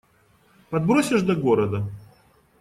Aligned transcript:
Подбросишь 0.71 1.21
до 1.21 1.35
города? 1.35 1.85